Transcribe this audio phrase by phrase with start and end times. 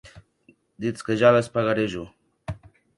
[0.85, 2.05] Ditz que ja les pagarè jo.